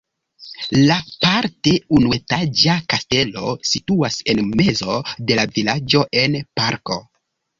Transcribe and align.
La 0.91 0.95
parte 1.25 1.73
unuetaĝa 1.97 2.77
kastelo 2.93 3.51
situas 3.73 4.17
en 4.33 4.41
mezo 4.61 4.97
de 5.29 5.37
la 5.41 5.47
vilaĝo 5.59 6.03
en 6.23 6.41
parko. 6.61 6.99